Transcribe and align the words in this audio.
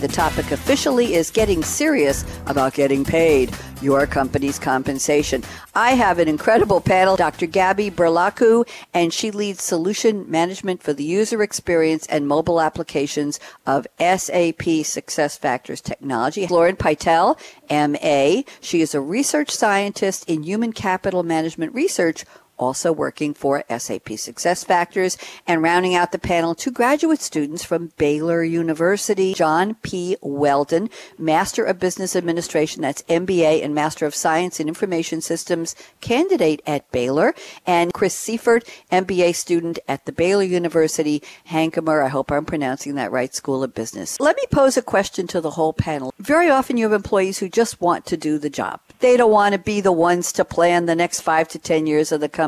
The 0.00 0.06
topic 0.06 0.52
officially 0.52 1.14
is 1.14 1.28
getting 1.28 1.64
serious 1.64 2.24
about 2.46 2.74
getting 2.74 3.04
paid 3.04 3.52
your 3.82 4.06
company's 4.06 4.56
compensation. 4.56 5.42
I 5.74 5.92
have 5.92 6.20
an 6.20 6.28
incredible 6.28 6.80
panel, 6.80 7.16
Dr. 7.16 7.46
Gabby 7.46 7.90
Burlacu, 7.90 8.64
and 8.94 9.12
she 9.12 9.32
leads 9.32 9.60
solution 9.60 10.30
management 10.30 10.84
for 10.84 10.92
the 10.92 11.02
user 11.02 11.42
experience 11.42 12.06
and 12.06 12.28
mobile 12.28 12.60
applications 12.60 13.40
of 13.66 13.88
SAP 13.98 14.86
SuccessFactors 14.86 15.82
technology. 15.82 16.46
Lauren 16.46 16.76
Pytel, 16.76 17.36
MA. 17.68 18.42
She 18.60 18.80
is 18.80 18.94
a 18.94 19.00
research 19.00 19.50
scientist 19.50 20.28
in 20.28 20.44
human 20.44 20.72
capital 20.72 21.24
management 21.24 21.74
research 21.74 22.24
also 22.58 22.92
working 22.92 23.34
for 23.34 23.64
SAP 23.68 24.04
SuccessFactors. 24.04 25.16
And 25.46 25.62
rounding 25.62 25.94
out 25.94 26.12
the 26.12 26.18
panel, 26.18 26.54
two 26.54 26.70
graduate 26.70 27.20
students 27.20 27.64
from 27.64 27.92
Baylor 27.96 28.42
University, 28.42 29.34
John 29.34 29.74
P. 29.82 30.16
Weldon, 30.20 30.90
Master 31.18 31.64
of 31.64 31.78
Business 31.78 32.16
Administration, 32.16 32.82
that's 32.82 33.02
MBA 33.02 33.64
and 33.64 33.74
Master 33.74 34.06
of 34.06 34.14
Science 34.14 34.60
in 34.60 34.68
Information 34.68 35.20
Systems 35.20 35.74
candidate 36.00 36.62
at 36.66 36.90
Baylor, 36.90 37.34
and 37.66 37.92
Chris 37.92 38.14
Seifert, 38.14 38.64
MBA 38.90 39.34
student 39.34 39.78
at 39.88 40.04
the 40.06 40.12
Baylor 40.12 40.44
University, 40.44 41.22
Hankamer, 41.50 42.04
I 42.04 42.08
hope 42.08 42.30
I'm 42.30 42.44
pronouncing 42.44 42.94
that 42.96 43.12
right, 43.12 43.34
School 43.34 43.62
of 43.62 43.74
Business. 43.74 44.18
Let 44.20 44.36
me 44.36 44.44
pose 44.50 44.76
a 44.76 44.82
question 44.82 45.26
to 45.28 45.40
the 45.40 45.50
whole 45.50 45.72
panel. 45.72 46.12
Very 46.18 46.50
often 46.50 46.76
you 46.76 46.84
have 46.84 46.92
employees 46.92 47.38
who 47.38 47.48
just 47.48 47.80
want 47.80 48.06
to 48.06 48.16
do 48.16 48.38
the 48.38 48.50
job. 48.50 48.80
They 49.00 49.16
don't 49.16 49.30
want 49.30 49.52
to 49.52 49.58
be 49.58 49.80
the 49.80 49.92
ones 49.92 50.32
to 50.32 50.44
plan 50.44 50.86
the 50.86 50.96
next 50.96 51.20
five 51.20 51.48
to 51.48 51.58
10 51.58 51.86
years 51.86 52.10
of 52.12 52.20
the 52.20 52.28
company. 52.28 52.47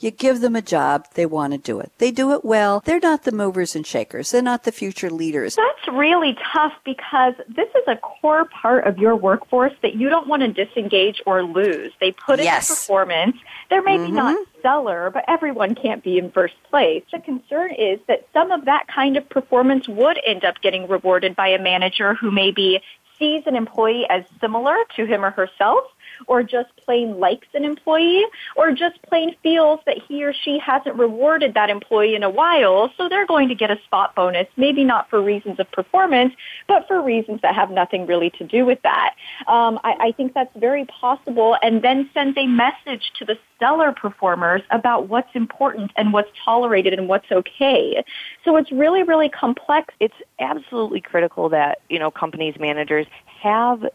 You 0.00 0.10
give 0.10 0.40
them 0.40 0.56
a 0.56 0.62
job, 0.62 1.06
they 1.14 1.26
want 1.26 1.52
to 1.52 1.58
do 1.58 1.80
it. 1.80 1.92
They 1.98 2.10
do 2.10 2.32
it 2.32 2.44
well. 2.44 2.82
They're 2.84 3.00
not 3.00 3.24
the 3.24 3.32
movers 3.32 3.74
and 3.76 3.86
shakers. 3.86 4.30
They're 4.30 4.42
not 4.42 4.64
the 4.64 4.72
future 4.72 5.10
leaders. 5.10 5.56
That's 5.56 5.96
really 5.96 6.36
tough 6.52 6.72
because 6.84 7.34
this 7.48 7.68
is 7.68 7.84
a 7.86 7.96
core 7.96 8.46
part 8.46 8.86
of 8.86 8.98
your 8.98 9.16
workforce 9.16 9.72
that 9.82 9.94
you 9.94 10.08
don't 10.08 10.28
want 10.28 10.42
to 10.42 10.52
disengage 10.52 11.22
or 11.26 11.42
lose. 11.42 11.92
They 12.00 12.12
put 12.12 12.38
yes. 12.38 12.70
in 12.70 12.76
performance. 12.76 13.36
They're 13.70 13.82
maybe 13.82 14.04
mm-hmm. 14.04 14.14
not 14.14 14.46
stellar, 14.60 15.10
but 15.10 15.24
everyone 15.28 15.74
can't 15.74 16.02
be 16.02 16.18
in 16.18 16.30
first 16.30 16.54
place. 16.70 17.02
The 17.12 17.20
concern 17.20 17.72
is 17.72 18.00
that 18.08 18.26
some 18.32 18.50
of 18.50 18.64
that 18.66 18.86
kind 18.88 19.16
of 19.16 19.28
performance 19.28 19.88
would 19.88 20.18
end 20.24 20.44
up 20.44 20.60
getting 20.62 20.88
rewarded 20.88 21.36
by 21.36 21.48
a 21.48 21.60
manager 21.60 22.14
who 22.14 22.30
maybe 22.30 22.80
sees 23.18 23.42
an 23.46 23.56
employee 23.56 24.06
as 24.08 24.24
similar 24.40 24.76
to 24.96 25.04
him 25.04 25.24
or 25.24 25.30
herself 25.30 25.84
or 26.26 26.42
just 26.42 26.74
plain 26.84 27.18
likes 27.18 27.46
an 27.54 27.64
employee 27.64 28.24
or 28.56 28.72
just 28.72 29.00
plain 29.02 29.34
feels 29.42 29.80
that 29.86 29.98
he 30.08 30.24
or 30.24 30.32
she 30.32 30.58
hasn't 30.58 30.96
rewarded 30.96 31.54
that 31.54 31.70
employee 31.70 32.14
in 32.14 32.22
a 32.22 32.30
while, 32.30 32.92
so 32.96 33.08
they're 33.08 33.26
going 33.26 33.48
to 33.48 33.54
get 33.54 33.70
a 33.70 33.78
spot 33.84 34.14
bonus, 34.14 34.46
maybe 34.56 34.84
not 34.84 35.08
for 35.10 35.22
reasons 35.22 35.58
of 35.60 35.70
performance, 35.72 36.34
but 36.68 36.86
for 36.86 37.02
reasons 37.02 37.40
that 37.42 37.54
have 37.54 37.70
nothing 37.70 38.06
really 38.06 38.30
to 38.30 38.44
do 38.44 38.64
with 38.64 38.80
that. 38.82 39.14
Um, 39.46 39.78
I, 39.84 39.94
I 40.00 40.12
think 40.12 40.34
that's 40.34 40.54
very 40.56 40.84
possible 40.86 41.56
and 41.62 41.82
then 41.82 42.10
sends 42.14 42.36
a 42.36 42.46
message 42.46 43.12
to 43.18 43.24
the 43.24 43.38
stellar 43.56 43.92
performers 43.92 44.62
about 44.70 45.08
what's 45.08 45.34
important 45.34 45.90
and 45.96 46.12
what's 46.12 46.30
tolerated 46.44 46.92
and 46.92 47.08
what's 47.08 47.30
okay. 47.30 48.04
So 48.44 48.56
it's 48.56 48.70
really, 48.72 49.02
really 49.02 49.28
complex. 49.28 49.94
It's 50.00 50.14
absolutely 50.38 51.00
critical 51.00 51.48
that, 51.50 51.80
you 51.88 51.98
know, 51.98 52.10
companies, 52.10 52.54
managers 52.58 53.06
have 53.40 53.86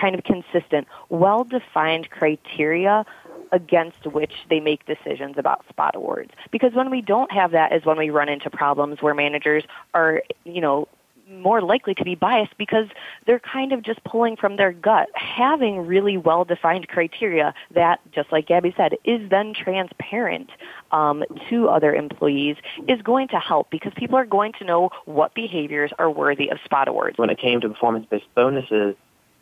kind 0.00 0.14
of 0.14 0.24
consistent, 0.24 0.86
well 1.08 1.44
defined 1.44 2.10
criteria 2.10 3.04
against 3.52 4.06
which 4.06 4.32
they 4.48 4.60
make 4.60 4.86
decisions 4.86 5.36
about 5.36 5.64
spot 5.68 5.96
awards. 5.96 6.30
Because 6.50 6.72
when 6.72 6.90
we 6.90 7.00
don't 7.00 7.32
have 7.32 7.50
that 7.52 7.72
is 7.72 7.84
when 7.84 7.98
we 7.98 8.10
run 8.10 8.28
into 8.28 8.48
problems 8.48 9.02
where 9.02 9.14
managers 9.14 9.64
are, 9.92 10.22
you 10.44 10.60
know, 10.60 10.88
more 11.30 11.62
likely 11.62 11.94
to 11.94 12.04
be 12.04 12.14
biased 12.14 12.56
because 12.58 12.88
they're 13.26 13.38
kind 13.40 13.72
of 13.72 13.82
just 13.82 14.02
pulling 14.04 14.36
from 14.36 14.56
their 14.56 14.72
gut. 14.72 15.08
Having 15.14 15.86
really 15.86 16.16
well 16.16 16.44
defined 16.44 16.88
criteria 16.88 17.54
that, 17.72 18.00
just 18.12 18.32
like 18.32 18.46
Gabby 18.46 18.74
said, 18.76 18.94
is 19.04 19.28
then 19.30 19.54
transparent 19.54 20.50
um, 20.90 21.24
to 21.48 21.68
other 21.68 21.94
employees 21.94 22.56
is 22.88 23.00
going 23.02 23.28
to 23.28 23.38
help 23.38 23.70
because 23.70 23.92
people 23.96 24.16
are 24.16 24.26
going 24.26 24.52
to 24.54 24.64
know 24.64 24.90
what 25.04 25.34
behaviors 25.34 25.92
are 25.98 26.10
worthy 26.10 26.48
of 26.48 26.58
spot 26.64 26.88
awards. 26.88 27.16
When 27.16 27.30
it 27.30 27.38
came 27.38 27.60
to 27.60 27.68
performance 27.68 28.06
based 28.10 28.26
bonuses, 28.34 28.96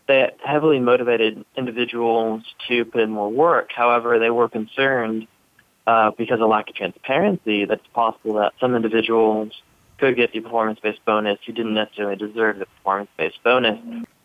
that 0.08 0.38
heavily 0.44 0.80
motivated 0.80 1.44
individuals 1.56 2.42
to 2.66 2.84
put 2.84 3.02
in 3.02 3.10
more 3.10 3.30
work. 3.30 3.70
However, 3.74 4.19
they 4.19 4.30
were 4.30 4.48
concerned 4.48 5.28
uh, 5.86 6.10
because 6.16 6.41
of 6.41 6.48
lack 6.48 6.69
of 6.69 6.74
transparency 6.74 7.64
that 7.64 7.78
it's 7.78 7.86
possible 7.92 8.34
that 8.34 8.52
some 8.58 8.74
individuals 8.74 9.52
could 9.98 10.16
get 10.16 10.32
the 10.32 10.41
performance-based 10.41 11.04
bonus 11.04 11.38
who 11.47 11.52
didn't 11.52 11.74
necessarily 11.74 12.16
deserve 12.16 12.58
the 12.58 12.66
performance-based 12.66 13.42
bonus. 13.44 13.78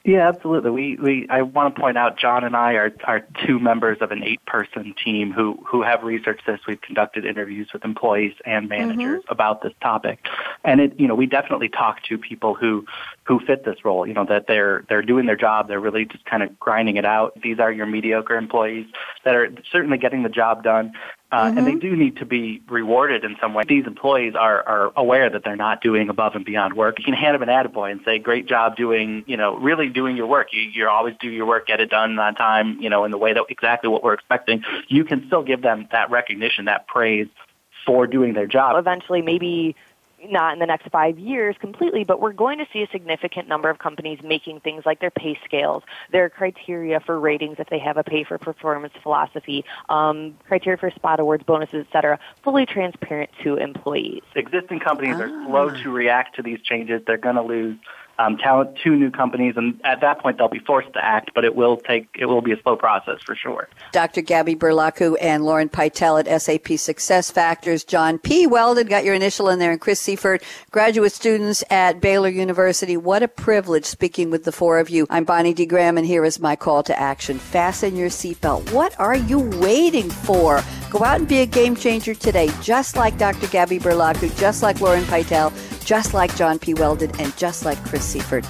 Yeah, 0.06 0.28
absolutely. 0.28 0.70
We 0.70 0.96
we 0.98 1.28
I 1.30 1.44
want 1.44 1.74
to 1.74 1.80
point 1.80 1.98
out 1.98 2.18
John 2.18 2.44
and 2.44 2.58
I 2.58 2.74
are 2.74 2.94
are 3.06 3.26
two 3.46 3.58
members 3.58 4.00
of 4.02 4.12
an 4.12 4.22
eight 4.22 4.46
person 4.46 4.94
team 5.02 5.32
who 5.32 5.64
who 5.66 5.82
have 5.82 6.04
researched 6.04 6.46
this. 6.46 6.60
We've 6.68 6.82
conducted 6.82 7.26
interviews 7.26 7.70
with 7.72 7.86
employees 7.86 8.34
and 8.46 8.68
managers 8.68 9.22
mm-hmm. 9.22 9.32
about 9.32 9.62
this 9.62 9.72
topic. 9.80 10.20
And 10.66 10.82
it 10.82 11.00
you 11.00 11.08
know, 11.08 11.16
we 11.16 11.26
definitely 11.26 11.70
talk 11.70 12.04
to 12.04 12.18
people 12.18 12.54
who 12.54 12.86
who 13.24 13.40
fit 13.40 13.64
this 13.64 13.86
role, 13.86 14.06
you 14.06 14.14
know, 14.14 14.26
that 14.26 14.46
they're 14.46 14.84
they're 14.90 15.04
doing 15.04 15.26
their 15.26 15.38
job, 15.38 15.70
they're 15.70 15.80
really 15.80 16.04
just 16.04 16.26
kind 16.26 16.44
of 16.44 16.60
grinding 16.60 16.98
it 16.98 17.06
out. 17.06 17.40
These 17.42 17.60
are 17.60 17.72
your 17.72 17.86
mediocre 17.86 18.36
employees 18.36 18.88
that 19.24 19.36
are 19.36 19.54
certainly 19.72 19.98
getting 19.98 20.24
the 20.24 20.30
job 20.30 20.64
done. 20.64 20.92
Uh, 21.34 21.48
mm-hmm. 21.48 21.58
And 21.58 21.66
they 21.66 21.72
mm-hmm. 21.72 21.80
do 21.80 21.96
need 21.96 22.18
to 22.18 22.28
be 22.28 22.62
rewarded 22.70 23.24
in 23.24 23.36
some 23.42 23.56
way. 23.56 23.64
These 23.68 23.88
employees 23.88 24.36
are, 24.36 24.62
are 24.68 24.94
aware 24.96 25.32
that 25.32 25.44
they're 25.44 25.56
not 25.56 25.82
doing 25.82 26.10
above 26.10 26.36
and 26.36 26.46
beyond 26.46 26.76
work. 26.76 27.00
You 27.00 27.06
can 27.06 27.16
hand 27.16 27.34
them 27.34 27.42
an 27.42 27.50
attaboy 27.50 27.92
and 27.92 28.02
say, 28.06 28.20
great 28.20 28.46
job 28.46 28.76
doing, 28.76 29.24
you 29.26 29.36
know, 29.36 29.58
really 29.58 29.90
doing 29.90 30.16
your 30.16 30.28
work. 30.28 30.50
You, 30.52 30.62
you 30.62 30.88
always 30.88 31.16
do 31.20 31.28
your 31.28 31.48
work, 31.48 31.66
get 31.66 31.80
it 31.80 31.90
done 31.90 32.20
on 32.20 32.36
time, 32.36 32.80
you 32.80 32.92
know, 32.92 33.04
in 33.04 33.10
the 33.10 33.18
way 33.18 33.34
that 33.34 33.46
exactly 33.50 33.90
what 33.90 34.04
we're 34.04 34.14
expecting. 34.14 34.64
You 34.90 35.06
can 35.06 35.26
still 35.26 35.42
give 35.42 35.64
them 35.64 35.88
that 35.92 36.12
recognition, 36.12 36.66
that 36.66 36.86
praise 36.88 37.28
for 37.84 38.06
doing 38.06 38.36
their 38.36 38.46
job. 38.46 38.78
Eventually, 38.78 39.24
maybe 39.24 39.76
not 40.30 40.54
in 40.54 40.60
the 40.60 40.66
next 40.66 40.90
five 40.90 41.18
years 41.20 41.56
completely, 41.60 42.04
but 42.04 42.20
we're 42.20 42.34
going 42.34 42.60
to 42.60 42.66
see 42.72 42.82
a 42.82 42.88
significant 42.92 43.48
number 43.48 43.70
of 43.70 43.80
companies 43.80 44.20
making 44.24 44.60
things 44.62 44.84
like 44.86 45.00
their 45.00 45.12
pay 45.12 45.38
scales, 45.46 45.84
their 46.12 46.30
criteria 46.30 47.00
for 47.00 47.20
ratings 47.20 47.58
if 47.60 47.70
they 47.70 47.80
have 47.80 47.98
a 47.98 48.04
pay 48.04 48.24
for 48.24 48.38
performance 48.38 48.94
philosophy, 49.02 49.66
um, 49.90 50.36
criteria 50.48 50.78
for 50.78 50.92
spot 50.92 51.20
awards, 51.20 51.44
bonuses, 51.44 51.86
et 51.88 51.92
cetera, 51.92 52.20
fully 52.44 52.66
transparent 52.66 53.30
to 53.44 53.56
employees. 53.58 54.22
Existing 54.36 54.80
companies 54.80 55.16
ah. 55.18 55.24
are 55.24 55.46
slow 55.48 55.70
to 55.70 55.92
react 55.92 56.36
to 56.36 56.42
these 56.42 56.60
changes. 56.62 57.02
They're 57.06 57.18
going 57.18 57.36
to 57.36 57.42
lose 57.42 57.78
um, 58.20 58.38
talent 58.38 58.78
to 58.84 58.96
new 58.96 59.10
companies, 59.10 59.56
and 59.58 59.80
at 59.84 60.02
that 60.02 60.20
point 60.20 60.38
they'll 60.38 60.48
be 60.48 60.60
forced 60.60 60.94
to 60.94 61.04
act. 61.04 61.32
But 61.34 61.46
it 61.46 61.56
will 61.56 61.78
take 61.78 62.08
it 62.18 62.26
will 62.26 62.42
be 62.42 62.52
a 62.52 62.62
slow 62.62 62.76
process 62.76 63.22
for 63.26 63.36
sure. 63.36 63.68
Dr. 63.92 64.22
Gabby 64.22 64.56
Burlacu 64.56 65.16
and 65.20 65.44
Lauren 65.44 65.70
Pytel 65.70 66.24
at 66.24 66.42
SAP 66.42 66.78
Success 66.78 67.32
Factors. 67.32 67.84
John 67.84 68.20
P. 68.20 68.48
Weldon 68.48 68.88
got 68.88 69.04
your 69.04 69.16
initial 69.16 69.50
in 69.50 69.60
there, 69.60 69.72
and 69.72 69.82
Chris 69.82 70.00
Seifert, 70.00 70.44
graduate 70.72 71.12
students 71.12 71.64
at 71.70 72.02
Baylor 72.02 72.30
University. 72.30 72.98
What 72.98 73.24
a 73.24 73.28
privilege 73.28 73.86
speaking 73.86 74.30
with 74.30 74.44
the 74.44 74.52
four 74.52 74.80
of 74.80 74.90
you. 74.90 75.08
I'm 75.10 75.24
Bonnie 75.24 75.54
D. 75.54 75.66
Graham, 75.66 75.98
and 75.98 76.06
here 76.06 76.26
is 76.26 76.40
my 76.40 76.56
call 76.56 76.84
to 76.84 77.00
action. 77.00 77.40
Fasten 77.40 77.96
your 77.96 78.10
seatbelt. 78.10 78.72
What 78.72 79.00
are 79.00 79.16
you 79.16 79.40
waiting 79.60 80.10
for? 80.10 80.62
Go 80.92 81.04
out 81.04 81.20
and 81.20 81.28
be 81.28 81.40
a 81.40 81.46
game 81.46 81.76
changer 81.76 82.14
today, 82.14 82.52
just 82.62 82.96
like 82.96 83.18
Dr. 83.18 83.48
Gabby 83.48 83.80
Burlacu, 83.80 84.38
just 84.40 84.62
like 84.62 84.80
Lauren 84.80 85.04
Pytel 85.06 85.52
just 85.84 86.14
like 86.14 86.36
John 86.36 86.60
P. 86.60 86.74
Weldon 86.74 87.12
and 87.20 87.36
just 87.38 87.66
like 87.66 87.84
Chris 87.86 88.06
Seifert. 88.06 88.46